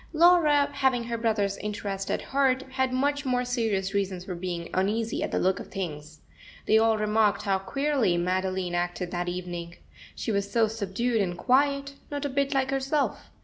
[0.13, 5.21] Laura, having her brother's interest at heart, had much more serious reasons for being uneasy
[5.21, 6.21] at the look of things.
[6.65, 9.75] They all remarked how queerly Madeline acted that evening.
[10.15, 13.29] She was so subdued and quiet, not a bit like herself.